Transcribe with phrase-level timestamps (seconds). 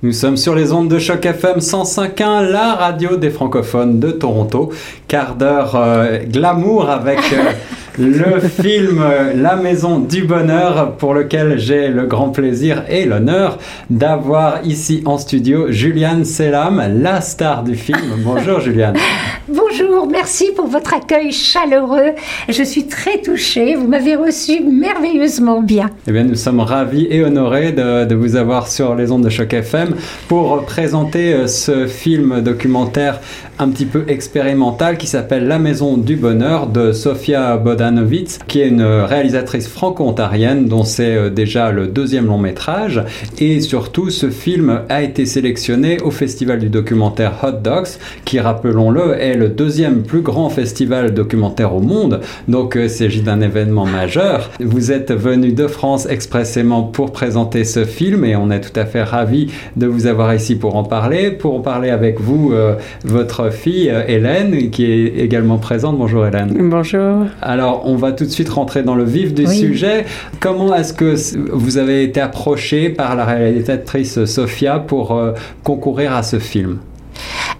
[0.00, 4.70] Nous sommes sur les ondes de choc FM 105.1, la radio des francophones de Toronto.
[5.08, 7.50] Quart d'heure euh, glamour avec euh,
[7.98, 9.04] le film
[9.34, 13.58] La Maison du Bonheur pour lequel j'ai le grand plaisir et l'honneur
[13.90, 17.98] d'avoir ici en studio Juliane Selam, la star du film.
[18.18, 18.94] Bonjour Juliane.
[19.48, 22.12] Bonjour, merci pour votre accueil chaleureux.
[22.48, 25.90] Je suis très touchée, vous m'avez reçu merveilleusement bien.
[26.06, 29.30] Eh bien, nous sommes ravis et honorés de, de vous avoir sur les ondes de
[29.30, 29.94] choc FM
[30.28, 33.20] pour présenter euh, ce film documentaire
[33.58, 38.68] un petit peu expérimental qui s'appelle La Maison du Bonheur de Sofia Bodanovitz, qui est
[38.68, 43.02] une réalisatrice franco-ontarienne dont c'est euh, déjà le deuxième long métrage.
[43.38, 47.88] Et surtout, ce film a été sélectionné au Festival du documentaire Hot Dogs,
[48.24, 52.20] qui, rappelons-le, est le deuxième plus grand festival documentaire au monde.
[52.46, 54.50] Donc, euh, il s'agit d'un événement majeur.
[54.60, 58.86] Vous êtes venu de France expressément pour présenter ce film et on est tout à
[58.86, 61.32] fait ravis de vous avoir ici pour en parler.
[61.32, 65.98] Pour en parler avec vous, euh, votre fille euh, Hélène, qui est également présente.
[65.98, 66.54] Bonjour Hélène.
[66.68, 67.26] Bonjour.
[67.42, 70.04] Alors, on va tout de suite rentrer dans le vif du sujet.
[70.40, 71.14] Comment est-ce que
[71.52, 75.32] vous avez été approché par la réalisatrice Sophia pour euh,
[75.62, 76.78] concourir à ce film?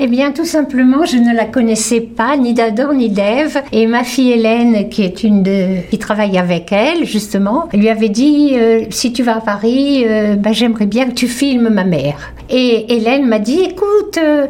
[0.01, 3.63] Eh bien, tout simplement, je ne la connaissais pas, ni d'Adam ni d'Ève.
[3.73, 8.09] Et ma fille Hélène, qui est une de, qui travaille avec elle, justement, lui avait
[8.09, 11.83] dit, euh, si tu vas à Paris, euh, ben, j'aimerais bien que tu filmes ma
[11.83, 12.33] mère.
[12.49, 14.47] Et Hélène m'a dit, écoute, euh,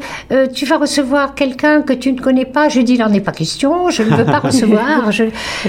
[0.52, 2.68] tu vas recevoir quelqu'un que tu ne connais pas.
[2.68, 5.10] Je lui ai dit, il n'en est pas question, je ne veux pas recevoir.
[5.12, 5.24] Je...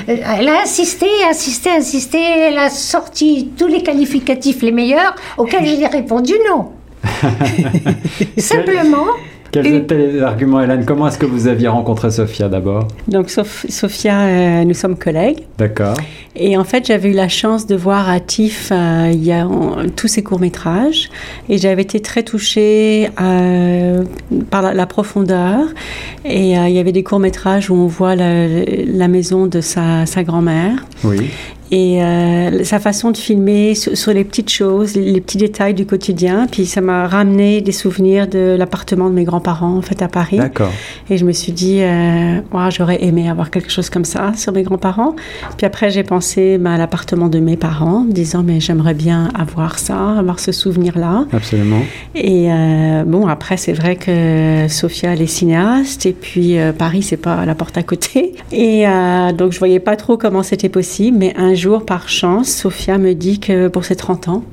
[0.07, 2.19] elle a insisté, insisté, insisté.
[2.19, 6.71] Elle a sorti tous les qualificatifs les meilleurs auxquels j'ai répondu non.
[8.37, 9.07] Simplement,
[9.51, 10.85] quels étaient les arguments, Hélène?
[10.85, 12.87] Comment est-ce que vous aviez rencontré Sophia d'abord?
[13.07, 15.39] Donc, Sophia, euh, nous sommes collègues.
[15.57, 15.95] D'accord.
[16.35, 19.47] Et en fait, j'avais eu la chance de voir à TIFF euh, il y a,
[19.95, 21.09] tous ses courts-métrages.
[21.49, 24.03] Et j'avais été très touchée euh,
[24.49, 25.67] par la, profondeur.
[26.25, 30.23] Et il y avait des courts-métrages où on voit la, la maison de sa, sa
[30.23, 30.85] grand-mère.
[31.03, 31.29] Oui
[31.71, 36.47] et euh, sa façon de filmer sur, les petites choses, les, petits détails du quotidien.
[36.49, 40.37] Puis ça m'a ramené des souvenirs de l'appartement de mes grands-parents en fait à Paris.
[40.37, 40.71] D'accord.
[41.09, 44.63] Et je me suis dit, euh, j'aurais aimé avoir quelque chose comme ça sur mes
[44.63, 45.15] grands-parents.
[45.57, 49.77] Puis après j'ai pensé bah, à l'appartement de mes parents, disant mais j'aimerais bien avoir
[49.77, 51.25] ça, avoir ce souvenir-là.
[51.31, 51.81] Absolument.
[52.15, 57.03] Et euh, bon après c'est vrai que Sophia elle est cinéaste et puis euh, Paris
[57.03, 58.33] c'est pas la porte à côté.
[58.51, 58.85] Et
[59.37, 63.13] donc je voyais pas trop comment c'était possible, mais un jour, par chance, Sophia me
[63.13, 64.43] dit que pour ses 30 ans,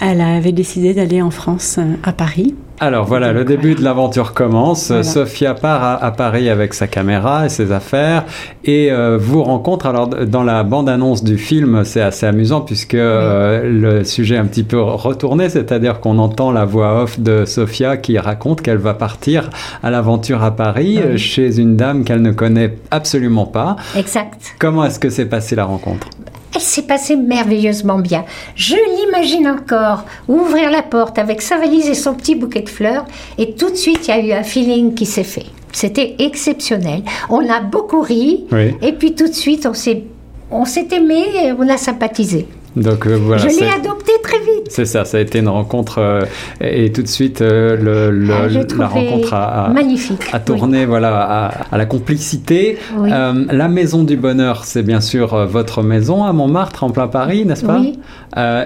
[0.00, 2.54] elle avait décidé d'aller en France, euh, à Paris.
[2.82, 4.90] Alors voilà, le début de l'aventure commence.
[5.02, 8.24] Sophia part à, Paris avec sa caméra et ses affaires
[8.64, 9.84] et euh, vous rencontre.
[9.84, 14.46] Alors dans la bande-annonce du film, c'est assez amusant puisque euh, le sujet est un
[14.46, 18.94] petit peu retourné, c'est-à-dire qu'on entend la voix off de Sophia qui raconte qu'elle va
[18.94, 19.50] partir
[19.82, 23.76] à l'aventure à Paris chez une dame qu'elle ne connaît absolument pas.
[23.94, 24.54] Exact.
[24.58, 26.08] Comment est-ce que s'est passée la rencontre?
[26.54, 28.24] Elle s'est passée merveilleusement bien.
[28.56, 29.89] Je l'imagine encore
[30.28, 33.04] ouvrir la porte avec sa valise et son petit bouquet de fleurs,
[33.38, 35.46] et tout de suite, il y a eu un feeling qui s'est fait.
[35.72, 37.02] C'était exceptionnel.
[37.28, 38.46] On a beaucoup ri,
[38.82, 40.02] et puis tout de suite, on s'est,
[40.50, 42.48] on s'est aimé et on a sympathisé.
[42.76, 43.42] Donc euh, voilà.
[43.42, 44.49] Je l'ai adopté très vite.
[44.70, 46.20] C'est ça, ça a été une rencontre euh,
[46.60, 47.76] et tout de suite euh,
[48.10, 48.46] le, ah,
[48.78, 50.22] la rencontre a, magnifique.
[50.32, 52.78] a tourné voilà à, la complicité.
[52.96, 57.64] la maison du bonheur, c'est bien sûr votre maison à Montmartre en plein Paris, n'est-ce
[57.64, 57.80] pas?
[57.80, 57.98] Oui.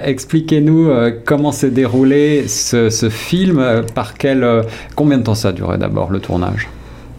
[0.04, 0.90] Expliquez-nous
[1.24, 4.46] comment s'est déroulé ce, ce film, par quel
[4.94, 6.68] combien de temps ça a duré d'abord le tournage?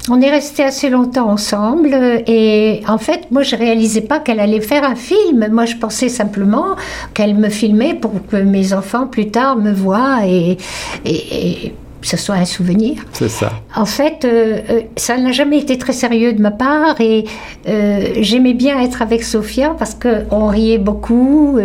[0.09, 1.93] On est resté assez longtemps ensemble
[2.27, 5.47] et en fait, moi, je réalisais pas qu'elle allait faire un film.
[5.51, 6.75] Moi, je pensais simplement
[7.13, 10.57] qu'elle me filmait pour que mes enfants plus tard me voient et,
[11.05, 11.73] et
[12.05, 13.03] ce soit un souvenir.
[13.13, 13.51] C'est ça.
[13.75, 17.25] En fait, euh, euh, ça n'a jamais été très sérieux de ma part et
[17.67, 21.59] euh, j'aimais bien être avec Sophia parce qu'on riait beaucoup.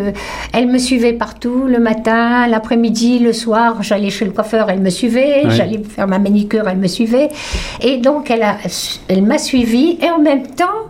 [0.52, 3.82] elle me suivait partout, le matin, l'après-midi, le soir.
[3.82, 5.42] J'allais chez le coiffeur, elle me suivait.
[5.50, 7.28] J'allais faire ma manicure, elle me suivait.
[7.82, 8.56] Et donc, elle, a,
[9.08, 10.88] elle m'a suivie et en même temps,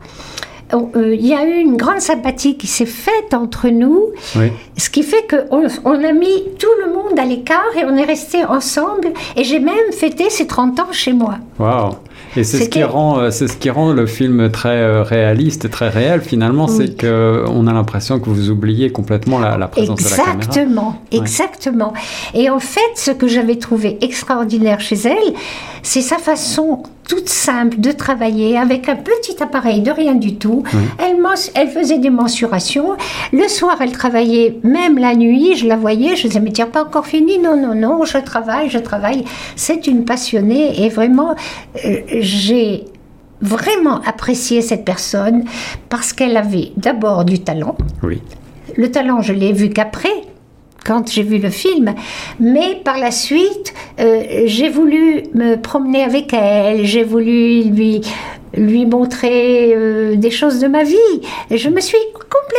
[0.95, 4.11] il y a eu une grande sympathie qui s'est faite entre nous,
[4.77, 8.05] ce qui fait qu'on on a mis tout le monde à l'écart et on est
[8.05, 9.13] resté ensemble.
[9.37, 11.39] Et j'ai même fêté ses 30 ans chez moi.
[11.59, 11.95] Waouh
[12.37, 15.69] et c'est ce qui rend, euh, c'est ce qui rend le film très euh, réaliste,
[15.71, 20.05] très réel finalement, c'est que on a l'impression que vous oubliez complètement la, présence de
[20.05, 20.35] la caméra.
[20.37, 21.93] Exactement, exactement.
[22.35, 25.35] Et en fait, ce que j'avais trouvé extraordinaire chez elle,
[25.83, 30.63] c'est sa façon toute simple de travailler avec un petit appareil de rien du tout.
[30.97, 31.17] Elle,
[31.57, 32.97] elle faisait des mensurations.
[33.33, 35.57] Le soir, elle travaillait même la nuit.
[35.57, 36.15] Je la voyais.
[36.15, 39.25] Je disais, mais n'as pas encore fini Non, non, non, je travaille, je travaille.
[39.57, 41.35] C'est une passionnée et vraiment,
[41.85, 42.85] euh, j'ai
[43.41, 45.47] vraiment apprécié cette personne
[45.89, 47.77] parce qu'elle avait d'abord du talent.
[48.05, 48.23] Oui.
[48.77, 50.15] Le talent, je l'ai vu qu'après,
[50.91, 51.95] quand j'ai vu le film.
[52.41, 58.01] Mais par la suite, euh, j'ai voulu me promener avec elle, j'ai voulu lui
[58.57, 60.97] lui montrer euh, des choses de ma vie.
[61.51, 61.99] Et je me suis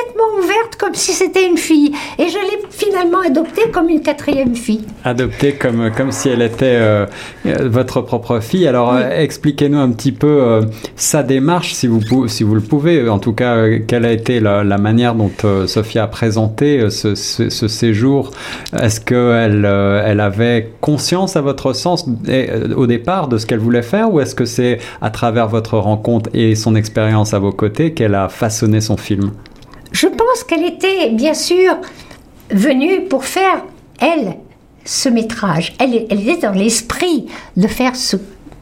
[0.01, 1.92] complètement ouverte comme si c'était une fille.
[2.18, 4.86] Et je l'ai finalement adoptée comme une quatrième fille.
[5.03, 7.06] Adoptée comme, comme si elle était euh,
[7.44, 8.68] votre propre fille.
[8.68, 10.62] Alors expliquez-nous un petit peu
[10.95, 13.07] sa démarche, si vous, si vous le pouvez.
[13.09, 15.31] En tout cas, quelle a été la, manière dont
[15.68, 18.31] Sophia a présenté ce, ce séjour
[18.80, 22.06] Est-ce qu'elle elle avait conscience, à votre sens,
[22.75, 26.30] au départ, de ce qu'elle voulait faire Ou est-ce que c'est à travers votre rencontre
[26.33, 29.31] et son expérience à vos côtés qu'elle a façonné son film?
[29.91, 31.77] Je pense qu'elle était bien sûr
[32.49, 33.63] venue pour faire,
[33.99, 34.38] elle,
[34.85, 35.73] ce métrage.
[35.79, 37.27] Elle, elle était dans l'esprit
[37.57, 38.17] de faire ce,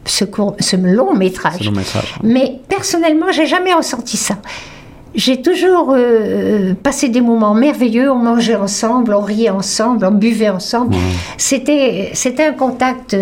[0.05, 0.25] ce,
[0.59, 1.63] ce long métrage.
[1.65, 2.15] long métrage.
[2.23, 4.37] Mais personnellement, j'ai jamais ressenti ça.
[5.15, 8.11] J'ai toujours euh, passé des moments merveilleux.
[8.11, 10.95] On mangeait ensemble, on riait ensemble, on buvait ensemble.
[11.37, 13.15] C'était, c'était un contact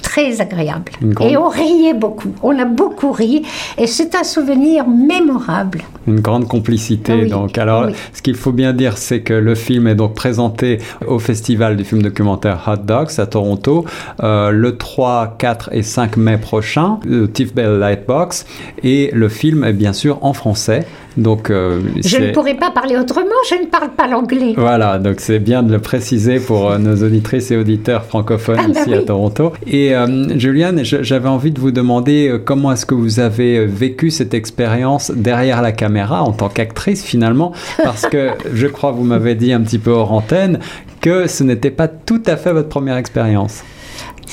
[0.00, 0.92] très agréable.
[1.20, 2.32] Et on riait beaucoup.
[2.42, 3.42] On a beaucoup ri.
[3.78, 5.82] Et c'est un souvenir mémorable.
[6.06, 7.26] Une grande complicité.
[7.26, 11.18] Donc, alors, ce qu'il faut bien dire, c'est que le film est donc présenté au
[11.18, 13.84] festival du film documentaire Hot Dogs à Toronto
[14.22, 18.46] euh, le 3, 4 et 5 mai prochain, le Tiff Bell Lightbox.
[18.82, 20.86] Et le film est bien sûr en français.
[21.16, 24.54] Donc, euh, je ne pourrais pas parler autrement, je ne parle pas l'anglais.
[24.56, 28.68] Voilà, donc c'est bien de le préciser pour euh, nos auditrices et auditeurs francophones ah,
[28.72, 29.52] bah ici à Toronto.
[29.66, 34.34] Et euh, Juliane, j'avais envie de vous demander comment est-ce que vous avez vécu cette
[34.34, 37.52] expérience derrière la caméra en tant qu'actrice finalement,
[37.82, 40.60] parce que je crois vous m'avez dit un petit peu hors antenne
[41.00, 43.62] que ce n'était pas tout à fait votre première expérience.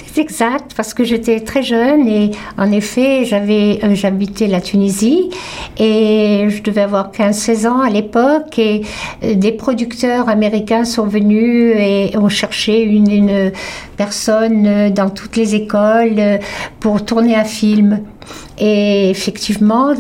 [0.06, 5.32] C'est exact, parce que j'étais très jeune et en effet, j'avais, euh, j'habitais la Tunisie
[5.80, 8.82] et je devais avoir 15-16 ans à l'époque et
[9.24, 13.52] euh, des producteurs américains sont venus et ont cherché une, une
[13.96, 16.40] personne euh, dans toutes les écoles
[16.80, 18.02] pour tourner un film.
[18.60, 19.96] Et effectivement,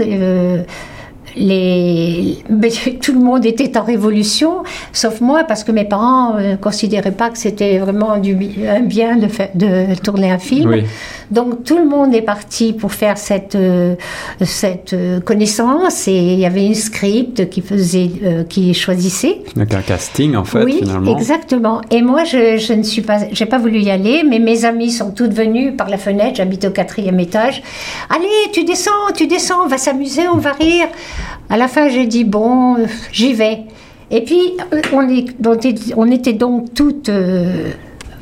[1.37, 2.37] les...
[3.01, 4.63] tout le monde était en révolution,
[4.93, 8.35] sauf moi, parce que mes parents ne considéraient pas que c'était vraiment du...
[8.67, 10.83] un bien de, de tourner un film.
[11.31, 13.95] Donc tout le monde est parti pour faire cette, euh,
[14.41, 19.41] cette euh, connaissance et il y avait une script qui faisait, euh, qui choisissait.
[19.55, 21.81] Donc un casting en fait oui, exactement.
[21.91, 24.91] Et moi je, je ne suis pas, j'ai pas voulu y aller, mais mes amis
[24.91, 26.35] sont toutes venues par la fenêtre.
[26.35, 27.61] J'habite au quatrième étage.
[28.09, 30.87] Allez, tu descends, tu descends, on va s'amuser, on va rire.
[31.49, 32.77] À la fin j'ai dit bon,
[33.11, 33.63] j'y vais.
[34.09, 34.53] Et puis
[34.93, 35.25] on, est,
[35.95, 37.11] on était donc toutes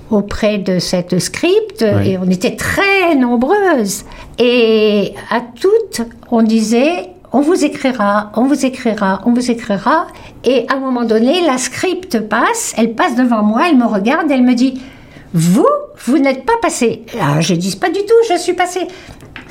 [0.10, 4.04] auprès de cette script et on était très nombreuses.
[4.39, 6.01] Et à toutes,
[6.31, 10.07] on disait on vous écrira, on vous écrira, on vous écrira.
[10.45, 14.31] Et à un moment donné, la script passe, elle passe devant moi, elle me regarde,
[14.31, 14.81] elle me dit
[15.33, 15.68] Vous,
[16.06, 17.04] vous n'êtes pas passé.
[17.19, 18.88] Ah, je dis pas du tout, je suis passée.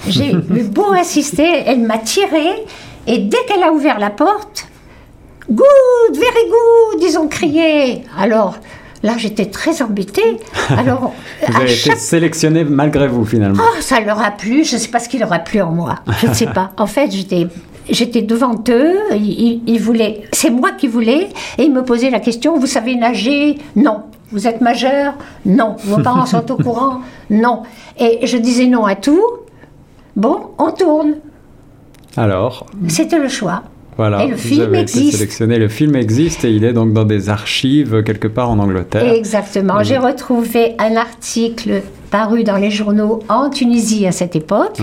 [0.08, 2.64] J'ai eu beau insister, elle m'a tiré,
[3.06, 4.68] et dès qu'elle a ouvert la porte,
[5.50, 8.02] Good, very good, ils ont crié.
[8.18, 8.56] Alors,
[9.04, 10.38] Là, j'étais très embêtée.
[10.70, 11.12] Alors,
[11.46, 13.62] vous avez été sélectionnée malgré vous, finalement.
[13.62, 14.64] Oh, ça leur a plu.
[14.64, 15.96] Je ne sais pas ce qui leur a plu en moi.
[16.22, 16.72] Je ne sais pas.
[16.78, 17.46] En fait, j'étais
[17.90, 22.58] j'étais devant eux, ils, voulaient, c'est moi qui voulais, et ils me posaient la question,
[22.58, 23.58] vous savez nager?
[23.76, 24.04] Non.
[24.32, 25.12] Vous êtes majeur?
[25.44, 25.76] Non.
[25.84, 27.02] Vos parents sont au courant?
[27.28, 27.62] Non.
[27.98, 29.22] Et je disais non à tout.
[30.16, 31.16] Bon, on tourne.
[32.16, 33.62] Alors C'était le choix.
[33.96, 35.16] Voilà, et le film existe.
[35.16, 35.56] sélectionné.
[35.58, 39.12] Le film existe et il est donc dans des archives quelque part en Angleterre.
[39.12, 39.82] Exactement.
[39.84, 44.78] J'ai retrouvé un article paru dans les journaux en Tunisie à cette époque.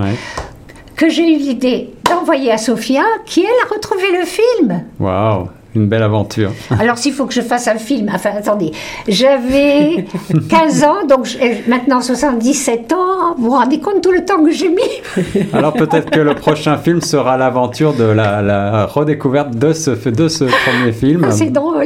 [0.95, 4.83] Que j'ai eu l'idée d'envoyer à Sophia, qui elle a retrouvé le film.
[4.99, 5.47] Waouh!
[5.73, 6.51] Une belle aventure.
[6.79, 8.71] Alors, s'il faut que je fasse un film, enfin, attendez,
[9.07, 10.05] j'avais
[10.49, 11.27] 15 ans, donc
[11.67, 13.35] maintenant 77 ans.
[13.37, 15.45] Vous vous rendez compte tout le temps que j'ai mis?
[15.53, 20.43] Alors, peut-être que le prochain film sera l'aventure de la, redécouverte de ce, de ce
[20.43, 21.25] premier film.
[21.27, 21.85] Ah, c'est drôle.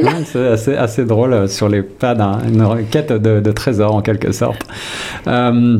[0.56, 4.62] c'est assez, drôle euh, sur les pas d'une quête de, de trésors, en quelque sorte.
[5.28, 5.78] Euh,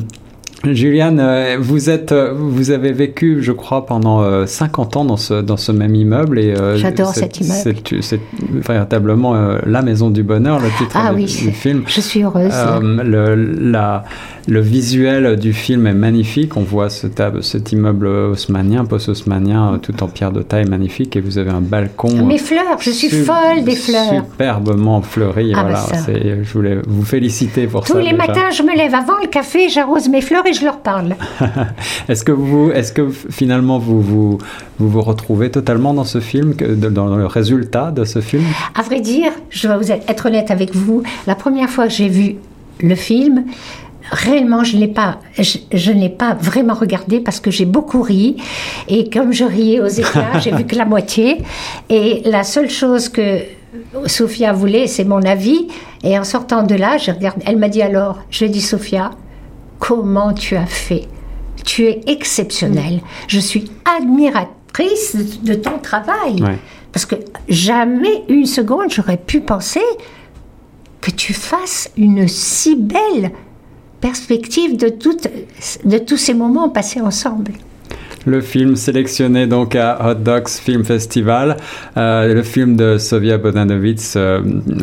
[0.75, 5.35] Juliane, euh, vous êtes, euh, vous avez vécu, je crois, pendant 50 ans dans ce
[5.41, 7.77] dans ce même immeuble et j'adore cet immeuble.
[8.01, 8.21] C'est
[8.53, 11.83] véritablement la maison du bonheur, le titre ah, du, oui, du, film.
[11.87, 12.53] Je suis heureuse.
[12.81, 14.05] le, la
[14.49, 16.57] le visuel du film est magnifique.
[16.57, 17.09] On voit ce
[17.41, 21.17] cet immeuble haussmanien, post-haussmanien, euh, tout en pierre de taille magnifique.
[21.17, 22.25] Et vous avez un balcon.
[22.25, 24.15] Mes fleurs, je suis folle des fleurs.
[24.15, 25.53] Superbement fleuri.
[25.55, 27.99] Ah, voilà, bah je voulais vous féliciter pour Tous ça.
[27.99, 30.79] Tous les matins, je me lève avant le café, j'arrose mes fleurs et je leur
[30.79, 31.15] parle.
[32.09, 34.39] est-ce que vous, est-ce que finalement vous vous,
[34.79, 38.45] vous vous retrouvez totalement dans ce film, dans le résultat de ce film?
[38.75, 41.03] À vrai dire, je vais vous être honnête avec vous.
[41.27, 42.37] La première fois que j'ai vu
[42.81, 43.45] le film,
[44.11, 48.37] réellement, je n'ai pas, je, n'ai pas vraiment regardé parce que j'ai beaucoup ri.
[48.89, 51.43] Et comme je riais aux éclats, j'ai vu que la moitié.
[51.89, 53.41] Et la seule chose que
[54.07, 55.69] Sophia voulait, c'est mon avis.
[56.03, 59.11] Et en sortant de là, je regarde, elle m'a dit alors, je dis Sophia,
[59.79, 61.09] comment tu as fait?
[61.65, 63.01] Tu es exceptionnelle.
[63.29, 66.43] Je suis admiratrice de ton travail.
[66.93, 67.17] Parce que
[67.49, 69.83] jamais une seconde, j'aurais pu penser
[71.01, 73.33] que tu fasses une si belle
[74.01, 77.53] perspective de, de tous ces moments passés ensemble
[78.27, 81.57] le film sélectionné donc à Hot Dogs Film Festival,
[81.97, 84.41] euh, le film de Sofia Bodanovitz, euh,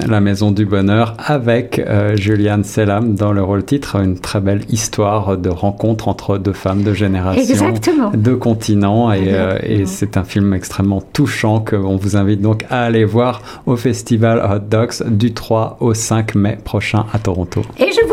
[0.07, 4.61] La Maison du Bonheur, avec euh, Julianne Selam dans le rôle titre, une très belle
[4.69, 8.11] histoire de rencontre entre deux femmes de génération, Exactement.
[8.15, 13.03] deux continents, et, et c'est un film extrêmement touchant qu'on vous invite donc à aller
[13.03, 17.61] voir au festival Hot Dogs du 3 au 5 mai prochain à Toronto.
[17.77, 18.12] Et je vous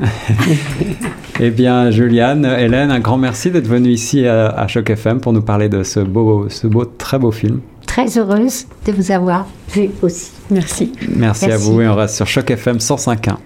[1.42, 5.32] Eh bien, Juliane, Hélène, un grand merci d'être venue ici à, à Choc FM pour
[5.32, 7.60] nous parler de ce beau, ce beau, très beau film.
[7.86, 10.32] Très heureuse de vous avoir vu aussi.
[10.50, 10.92] Merci.
[11.16, 11.50] Merci, Merci.
[11.50, 13.36] à vous et on reste sur Choc FM 105.1.